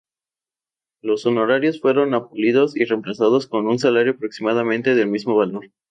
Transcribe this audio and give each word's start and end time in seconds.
Los 1.03 1.27
honorarios 1.27 1.79
fueron 1.79 2.15
abolidos 2.15 2.75
y 2.75 2.85
reemplazados 2.85 3.45
con 3.45 3.67
un 3.67 3.77
salario 3.77 4.13
aproximadamente 4.13 4.95
del 4.95 5.05
mismo 5.09 5.35
valor. 5.35 5.69